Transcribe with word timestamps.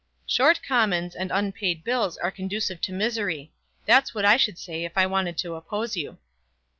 "Short 0.25 0.61
commons 0.67 1.13
and 1.13 1.29
unpaid 1.31 1.83
bills 1.83 2.17
are 2.17 2.31
conducive 2.31 2.81
to 2.81 2.91
misery. 2.91 3.51
That's 3.85 4.15
what 4.15 4.25
I 4.25 4.35
should 4.35 4.57
say 4.57 4.83
if 4.83 4.97
I 4.97 5.05
wanted 5.05 5.37
to 5.37 5.53
oppose 5.53 5.95
you." 5.95 6.17